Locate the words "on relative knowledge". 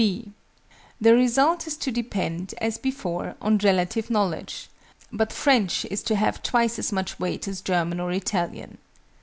3.39-4.67